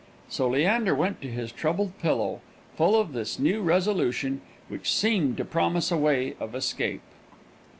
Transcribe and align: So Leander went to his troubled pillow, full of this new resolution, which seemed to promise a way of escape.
So 0.29 0.47
Leander 0.49 0.95
went 0.95 1.21
to 1.21 1.27
his 1.27 1.51
troubled 1.51 1.95
pillow, 1.99 2.41
full 2.75 2.99
of 2.99 3.13
this 3.13 3.37
new 3.37 3.61
resolution, 3.61 4.41
which 4.67 4.91
seemed 4.91 5.37
to 5.37 5.45
promise 5.45 5.91
a 5.91 5.97
way 5.97 6.33
of 6.39 6.55
escape. 6.55 7.03